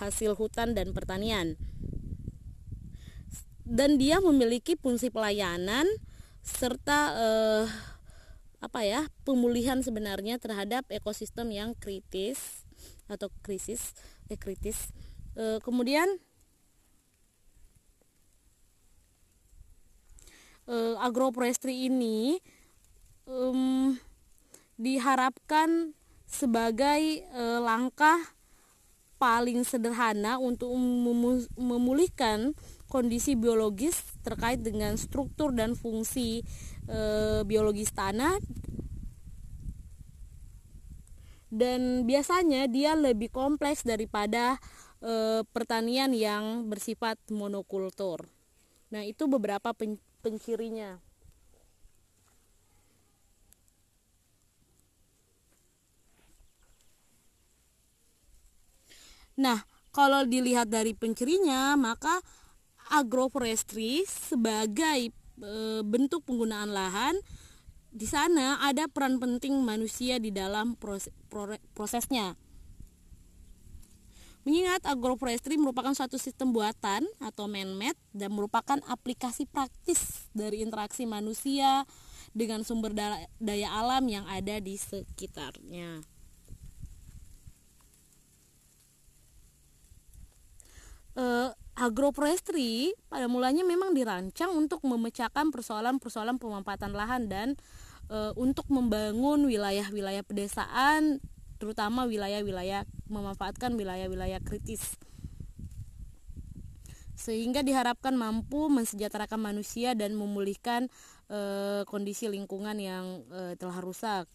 [0.03, 1.55] hasil hutan dan pertanian
[3.71, 5.87] dan dia memiliki fungsi pelayanan
[6.43, 7.65] serta eh,
[8.59, 12.67] apa ya pemulihan sebenarnya terhadap ekosistem yang kritis
[13.07, 13.95] atau krisis
[14.27, 14.91] eh kritis.
[15.39, 16.19] Eh, kemudian
[20.67, 22.43] eh, agroforestry ini
[23.23, 23.95] um,
[24.75, 25.95] diharapkan
[26.27, 28.19] sebagai eh, langkah
[29.21, 30.73] paling sederhana untuk
[31.55, 32.57] memulihkan
[32.91, 33.95] kondisi biologis
[34.27, 36.43] terkait dengan struktur dan fungsi
[36.91, 36.99] e,
[37.47, 38.35] biologis tanah
[41.51, 44.59] dan biasanya dia lebih kompleks daripada
[44.99, 48.27] e, pertanian yang bersifat monokultur.
[48.91, 50.99] Nah, itu beberapa pen, pencirinya.
[59.39, 62.23] Nah, kalau dilihat dari pencirinya, maka
[62.91, 67.15] agroforestry sebagai e, bentuk penggunaan lahan
[67.91, 71.11] di sana ada peran penting manusia di dalam proses,
[71.75, 72.35] prosesnya.
[74.41, 81.85] Mengingat agroforestry merupakan suatu sistem buatan atau man-made dan merupakan aplikasi praktis dari interaksi manusia
[82.33, 82.95] dengan sumber
[83.37, 86.01] daya alam yang ada di sekitarnya.
[91.11, 97.55] Uh, agroforestry pada mulanya memang dirancang untuk memecahkan persoalan-persoalan pemanfaatan lahan dan
[98.11, 101.23] e, untuk membangun wilayah-wilayah pedesaan
[101.61, 104.99] terutama wilayah-wilayah memanfaatkan wilayah-wilayah kritis
[107.21, 110.89] sehingga diharapkan mampu mensejahterakan manusia dan memulihkan
[111.29, 111.39] e,
[111.85, 114.25] kondisi lingkungan yang e, telah rusak.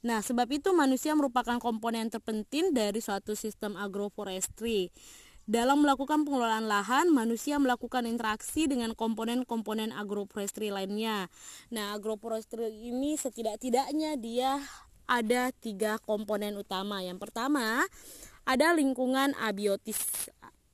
[0.00, 4.88] Nah, sebab itu manusia merupakan komponen terpenting dari suatu sistem agroforestry.
[5.50, 11.26] Dalam melakukan pengelolaan lahan, manusia melakukan interaksi dengan komponen-komponen agroforestry lainnya.
[11.74, 14.62] Nah, agroforestry ini setidak-tidaknya dia
[15.10, 17.02] ada tiga komponen utama.
[17.02, 17.82] Yang pertama,
[18.46, 20.30] ada lingkungan abiotis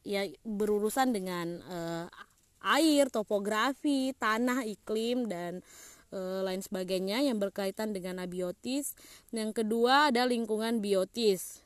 [0.07, 2.07] ya berurusan dengan eh,
[2.67, 5.65] air, topografi, tanah, iklim dan
[6.17, 8.97] e, lain sebagainya yang berkaitan dengan abiotis.
[9.29, 11.61] Yang kedua ada lingkungan biotis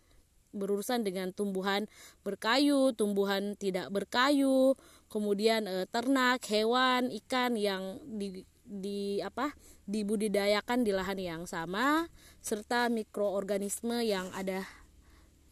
[0.51, 1.87] berurusan dengan tumbuhan
[2.27, 4.75] berkayu, tumbuhan tidak berkayu,
[5.07, 9.55] kemudian e, ternak, hewan, ikan yang di, di apa
[9.87, 12.07] dibudidayakan di lahan yang sama
[12.43, 14.67] serta mikroorganisme yang ada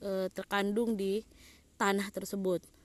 [0.03, 1.23] e, terkandung di
[1.79, 2.78] tanah tersebut.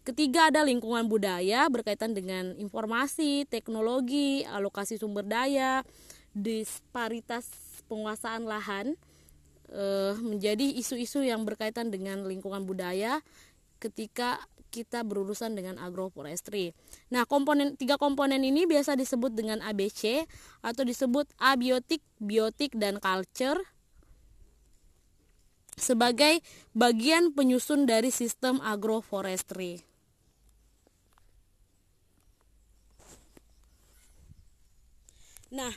[0.00, 5.84] Ketiga ada lingkungan budaya berkaitan dengan informasi, teknologi, alokasi sumber daya,
[6.32, 7.44] disparitas
[7.84, 8.96] penguasaan lahan
[9.68, 13.20] e, menjadi isu-isu yang berkaitan dengan lingkungan budaya
[13.76, 14.40] ketika
[14.72, 16.72] kita berurusan dengan agroforestry.
[17.12, 20.24] Nah, komponen tiga komponen ini biasa disebut dengan ABC
[20.64, 23.60] atau disebut abiotik, biotik dan culture
[25.74, 26.40] sebagai
[26.72, 29.89] bagian penyusun dari sistem agroforestry.
[35.50, 35.74] Nah,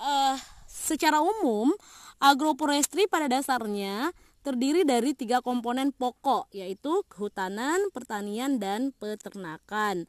[0.00, 1.72] uh, secara umum
[2.16, 10.04] agroforestry pada dasarnya terdiri dari tiga komponen pokok yaitu kehutanan, pertanian, dan peternakan.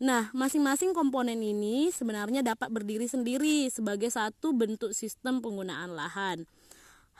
[0.00, 6.48] Nah, masing-masing komponen ini sebenarnya dapat berdiri sendiri sebagai satu bentuk sistem penggunaan lahan.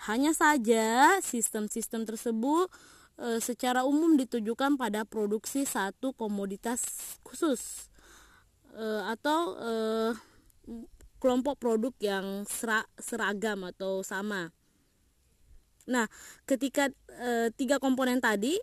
[0.09, 2.73] Hanya saja sistem-sistem tersebut
[3.21, 6.81] e, secara umum ditujukan pada produksi satu komoditas
[7.21, 7.93] khusus
[8.73, 9.73] e, atau e,
[11.21, 12.49] kelompok produk yang
[12.99, 14.51] seragam atau sama.
[15.85, 16.09] Nah,
[16.49, 18.57] ketika e, tiga komponen tadi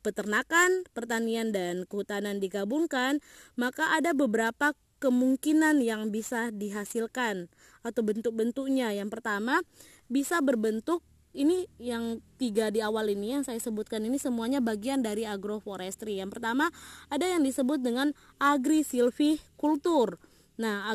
[0.00, 3.20] peternakan, pertanian dan kehutanan digabungkan,
[3.58, 7.52] maka ada beberapa kemungkinan yang bisa dihasilkan
[7.86, 8.94] atau bentuk-bentuknya.
[8.94, 9.62] Yang pertama,
[10.10, 11.04] bisa berbentuk
[11.36, 16.18] ini yang tiga di awal ini yang saya sebutkan ini semuanya bagian dari agroforestry.
[16.18, 16.72] Yang pertama
[17.12, 18.10] ada yang disebut dengan
[18.40, 20.18] agri-silvicultur.
[20.58, 20.90] Nah,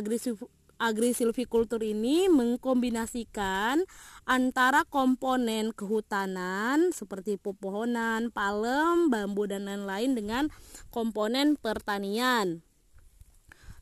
[0.83, 3.87] agri-silvicultur ini mengkombinasikan
[4.27, 10.51] antara komponen kehutanan seperti pepohonan, palem, bambu dan lain-lain dengan
[10.91, 12.67] komponen pertanian.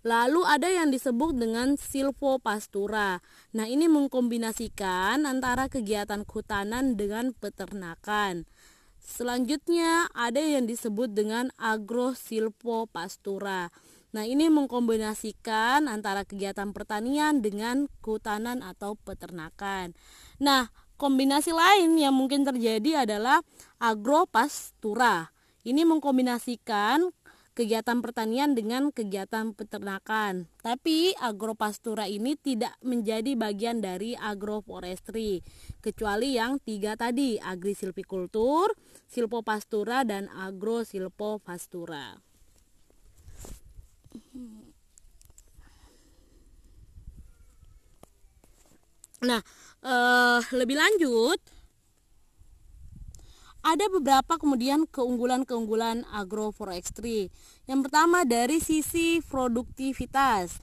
[0.01, 3.21] Lalu ada yang disebut dengan silvopastura.
[3.53, 8.49] Nah, ini mengkombinasikan antara kegiatan kehutanan dengan peternakan.
[9.01, 13.69] Selanjutnya ada yang disebut dengan agrosilvopastura.
[14.11, 19.95] Nah, ini mengkombinasikan antara kegiatan pertanian dengan kehutanan atau peternakan.
[20.43, 20.67] Nah,
[20.99, 23.39] kombinasi lain yang mungkin terjadi adalah
[23.79, 25.31] agropastura.
[25.63, 27.07] Ini mengkombinasikan
[27.51, 30.47] kegiatan pertanian dengan kegiatan peternakan.
[30.59, 35.43] Tapi agropastura ini tidak menjadi bagian dari agroforestry,
[35.83, 38.71] kecuali yang tiga tadi, agrisilvikultur,
[39.07, 42.30] silvopastura, dan agrosilvopastura.
[49.21, 49.41] Nah,
[49.85, 51.37] eh, lebih lanjut,
[53.61, 57.29] ada beberapa kemudian keunggulan-keunggulan agroforestry.
[57.69, 60.57] Yang pertama dari sisi produktivitas.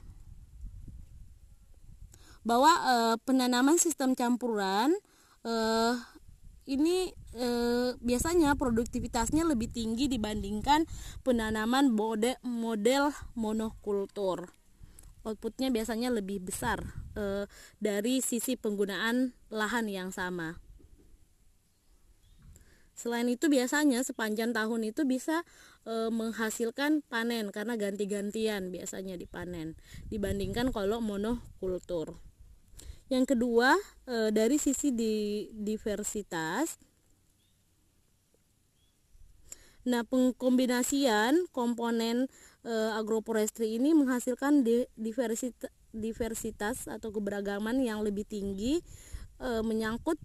[2.43, 4.95] Bahwa e, penanaman sistem campuran
[5.43, 5.53] e,
[6.71, 7.47] ini e,
[7.99, 10.87] biasanya produktivitasnya lebih tinggi dibandingkan
[11.23, 14.58] penanaman mode, model monokultur.
[15.29, 16.81] Outputnya biasanya lebih besar
[17.13, 17.45] e,
[17.77, 20.57] dari sisi penggunaan lahan yang sama.
[22.97, 25.45] Selain itu biasanya sepanjang tahun itu bisa
[25.85, 29.77] e, menghasilkan panen karena ganti-gantian biasanya dipanen
[30.09, 32.17] dibandingkan kalau monokultur.
[33.13, 33.77] Yang kedua
[34.09, 36.81] e, dari sisi di diversitas
[39.87, 42.27] Nah, pengkombinasian komponen
[42.63, 48.81] e, agroforestry ini menghasilkan di, diversitas, diversitas atau keberagaman yang lebih tinggi
[49.39, 50.19] e, menyangkut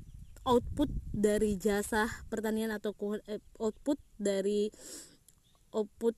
[0.45, 2.93] output dari jasa pertanian atau
[3.25, 4.69] eh, output dari
[5.73, 6.15] output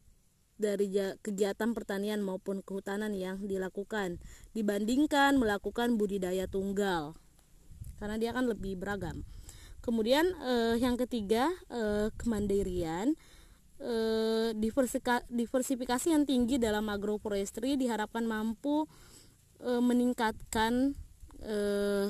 [0.57, 0.89] dari
[1.21, 4.19] kegiatan pertanian maupun kehutanan yang dilakukan
[4.57, 7.14] dibandingkan melakukan budidaya tunggal
[7.97, 9.25] karena dia akan lebih beragam.
[9.81, 13.14] Kemudian eh, yang ketiga eh, kemandirian
[13.81, 14.51] eh,
[15.29, 18.89] diversifikasi yang tinggi dalam agroforestry diharapkan mampu
[19.61, 20.97] eh, meningkatkan
[21.43, 22.09] eh,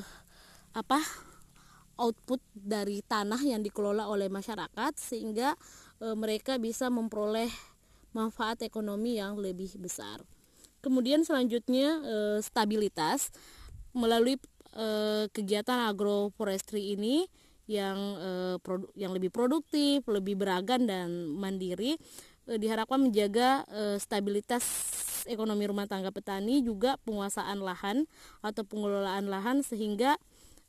[0.76, 1.00] apa
[1.96, 5.56] output dari tanah yang dikelola oleh masyarakat sehingga
[6.00, 7.48] e, mereka bisa memperoleh
[8.12, 10.20] manfaat ekonomi yang lebih besar.
[10.84, 13.32] Kemudian selanjutnya e, stabilitas
[13.96, 14.36] melalui
[14.76, 14.88] e,
[15.32, 17.26] kegiatan agroforestry ini
[17.66, 18.30] yang e,
[18.62, 21.98] produ yang lebih produktif, lebih beragam dan mandiri
[22.46, 24.62] e, diharapkan menjaga e, stabilitas
[25.28, 28.06] ekonomi rumah tangga petani juga penguasaan lahan
[28.40, 30.16] atau pengelolaan lahan sehingga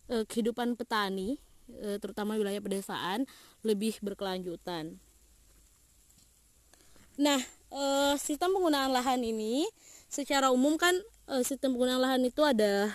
[0.09, 1.37] eh, kehidupan petani
[1.71, 3.29] eh, terutama wilayah pedesaan
[3.61, 4.97] lebih berkelanjutan.
[7.17, 7.41] Nah,
[7.73, 9.65] eh, sistem penggunaan lahan ini
[10.09, 10.93] secara umum kan
[11.31, 12.91] eh, sistem penggunaan lahan itu ada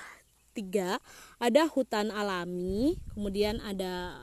[0.52, 1.00] tiga,
[1.40, 4.16] ada hutan alami, kemudian ada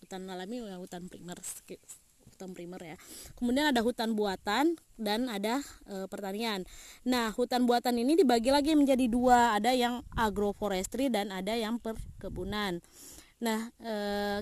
[0.00, 1.38] hutan alami yang hutan primer
[2.34, 2.96] hutan primer ya.
[3.38, 6.66] Kemudian ada hutan buatan dan ada e, pertanian.
[7.06, 12.82] Nah, hutan buatan ini dibagi lagi menjadi dua, ada yang agroforestry dan ada yang perkebunan.
[13.38, 13.94] Nah, e,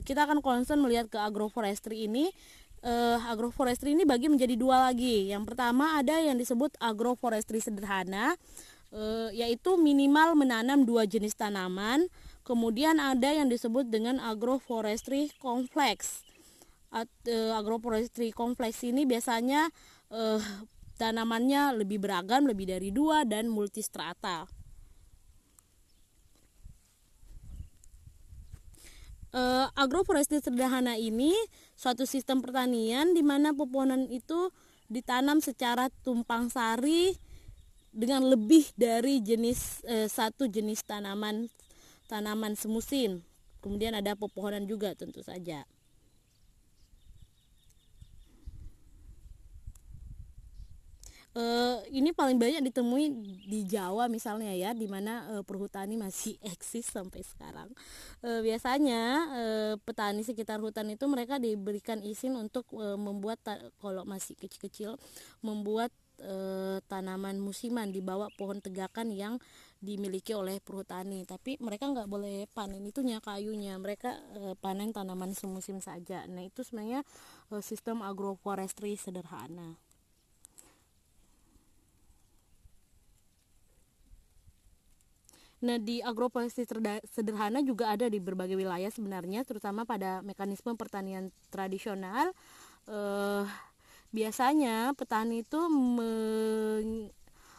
[0.08, 2.32] kita akan concern melihat ke agroforestry ini.
[2.80, 2.92] E,
[3.28, 5.28] agroforestry ini bagi menjadi dua lagi.
[5.28, 8.34] Yang pertama ada yang disebut agroforestry sederhana,
[8.92, 12.06] e, yaitu minimal menanam dua jenis tanaman.
[12.44, 16.22] Kemudian ada yang disebut dengan agroforestry kompleks
[16.92, 19.72] uh, agroforestry kompleks ini biasanya
[20.12, 20.40] uh,
[21.00, 24.46] tanamannya lebih beragam, lebih dari dua dan multistrata.
[29.32, 31.32] Uh, agroforestry sederhana ini
[31.72, 34.52] suatu sistem pertanian di mana pepohonan itu
[34.92, 37.16] ditanam secara tumpang sari
[37.92, 41.46] dengan lebih dari jenis uh, satu jenis tanaman
[42.08, 43.20] tanaman semusim.
[43.62, 45.62] Kemudian ada pepohonan juga tentu saja.
[51.36, 53.04] uh, ini paling banyak ditemui
[53.48, 57.68] di Jawa misalnya ya di mana uh, perhutani masih eksis sampai sekarang
[58.24, 63.40] uh, biasanya uh, petani sekitar hutan itu mereka diberikan izin untuk uh, membuat
[63.80, 64.96] kalau masih kecil-kecil
[65.40, 65.92] membuat
[66.22, 69.36] uh, tanaman musiman di bawah pohon tegakan yang
[69.82, 73.76] dimiliki oleh perhutani tapi mereka nggak boleh panen itunya kayunya.
[73.76, 76.24] Mereka uh, panen tanaman semusim saja.
[76.30, 77.02] Nah itu sebenarnya
[77.50, 79.76] uh, sistem agroforestry sederhana.
[85.62, 86.66] Nah, di agroforestry
[87.06, 92.34] sederhana juga ada di berbagai wilayah sebenarnya, terutama pada mekanisme pertanian tradisional.
[92.90, 93.46] Eh,
[94.12, 96.12] biasanya petani itu me,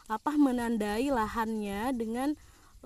[0.06, 2.32] apa menandai lahannya dengan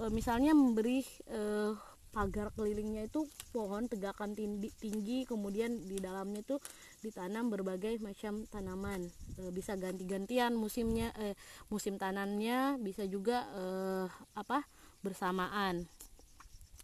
[0.01, 1.73] eh, misalnya memberi eh,
[2.19, 6.57] pagar kelilingnya itu pohon tegakan tinggi, tinggi kemudian di dalamnya itu
[7.05, 9.07] ditanam berbagai macam tanaman.
[9.39, 11.39] E, bisa ganti-gantian musimnya eh,
[11.71, 14.64] musim tanamnya bisa juga eh, apa
[15.05, 15.87] bersamaan.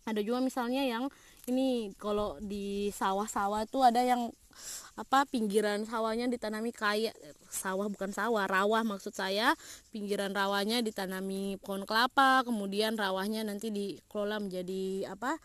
[0.04, 1.08] Ada juga misalnya yang
[1.50, 4.32] ini kalau di sawah-sawah tuh ada yang
[4.94, 7.18] apa pinggiran sawahnya ditanami kayak
[7.50, 9.52] sawah bukan sawah rawah maksud saya.
[9.90, 15.36] Pinggiran rawahnya ditanami pohon kelapa kemudian rawahnya nanti dikelola menjadi apa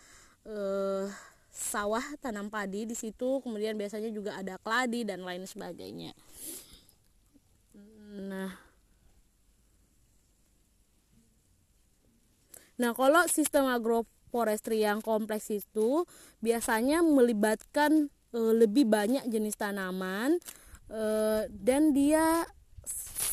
[0.45, 1.09] eh,
[1.49, 6.13] sawah tanam padi di situ kemudian biasanya juga ada keladi dan lain sebagainya.
[8.19, 8.69] Nah.
[12.79, 13.67] Nah, kalau sistem
[14.29, 16.05] agroforestry yang kompleks itu
[16.37, 20.37] biasanya melibatkan e, lebih banyak jenis tanaman
[20.85, 21.03] e,
[21.49, 22.45] dan dia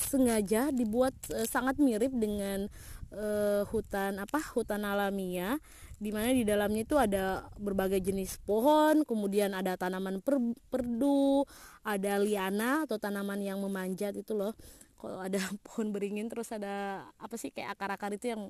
[0.08, 2.72] sengaja dibuat e, sangat mirip dengan
[3.12, 3.26] e,
[3.68, 5.60] hutan apa hutan alamiah
[5.96, 10.36] di mana di dalamnya itu ada berbagai jenis pohon, kemudian ada tanaman per,
[10.68, 11.48] perdu,
[11.80, 14.52] ada liana atau tanaman yang memanjat itu loh
[14.96, 18.42] kalau ada pohon beringin terus ada apa sih kayak akar-akar itu yang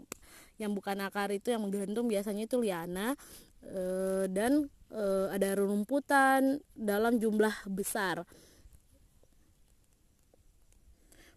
[0.57, 3.19] yang bukan akar itu yang menggantung biasanya itu liana
[3.61, 3.83] e,
[4.31, 8.25] dan e, ada rumputan dalam jumlah besar.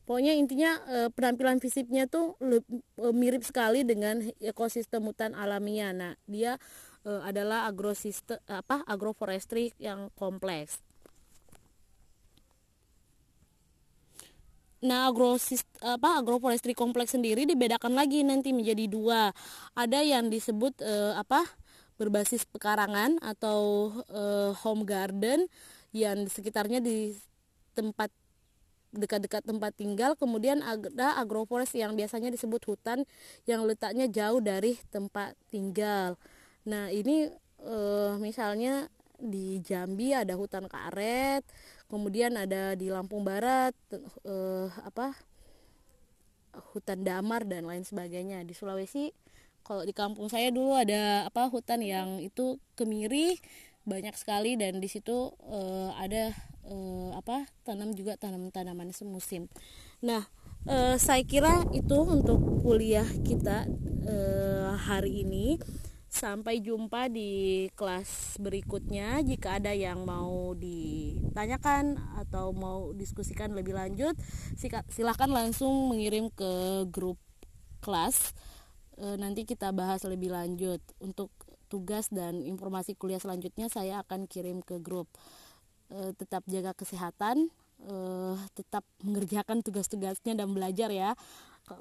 [0.10, 2.66] Pokoknya intinya e, penampilan fisiknya tuh le,
[2.98, 6.58] e, mirip sekali dengan ekosistem hutan alamiah nah dia
[7.06, 10.82] e, adalah agrosistem apa agroforestry yang kompleks
[14.80, 19.36] Nah, agrosis apa agroforestry kompleks sendiri dibedakan lagi nanti menjadi dua.
[19.76, 21.44] Ada yang disebut eh, apa?
[22.00, 25.52] berbasis pekarangan atau eh, home garden
[25.92, 27.12] yang sekitarnya di
[27.76, 28.08] tempat
[28.96, 33.06] dekat-dekat tempat tinggal kemudian ada agroforest yang biasanya disebut hutan
[33.46, 36.18] yang letaknya jauh dari tempat tinggal
[36.64, 37.30] nah ini
[37.62, 38.88] eh, misalnya
[39.20, 41.44] di Jambi ada hutan karet
[41.90, 43.74] kemudian ada di Lampung Barat
[44.24, 45.18] eh, apa
[46.74, 48.46] hutan damar dan lain sebagainya.
[48.46, 49.12] Di Sulawesi
[49.66, 53.38] kalau di kampung saya dulu ada apa hutan yang itu kemiri
[53.86, 56.32] banyak sekali dan di situ eh, ada
[56.70, 59.50] eh, apa tanam juga tanam-tanaman semusim.
[60.06, 60.30] Nah
[60.70, 63.66] eh, saya kira itu untuk kuliah kita
[64.06, 65.58] eh, hari ini
[66.20, 69.24] Sampai jumpa di kelas berikutnya.
[69.24, 74.20] Jika ada yang mau ditanyakan atau mau diskusikan lebih lanjut,
[74.92, 77.16] silahkan langsung mengirim ke grup
[77.80, 78.36] kelas.
[79.00, 80.84] E, nanti kita bahas lebih lanjut.
[81.00, 81.32] Untuk
[81.72, 85.08] tugas dan informasi kuliah selanjutnya saya akan kirim ke grup.
[85.88, 87.48] E, tetap jaga kesehatan,
[87.80, 87.96] e,
[88.60, 91.16] tetap mengerjakan tugas-tugasnya dan belajar ya.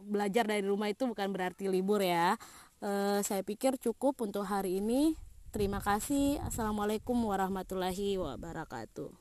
[0.06, 2.38] Belajar dari rumah itu bukan berarti libur ya
[2.80, 5.18] uh, saya pikir cukup untuk hari ini.
[5.50, 6.38] Terima kasih.
[6.46, 9.18] Assalamualaikum warahmatullahi wabarakatuh.